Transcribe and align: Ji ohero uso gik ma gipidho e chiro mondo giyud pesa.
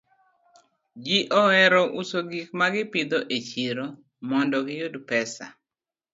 Ji 1.03 1.17
ohero 1.41 1.81
uso 2.01 2.19
gik 2.29 2.47
ma 2.59 2.67
gipidho 2.73 3.19
e 3.35 3.37
chiro 3.49 3.85
mondo 4.29 4.57
giyud 4.67 4.95
pesa. 5.09 5.45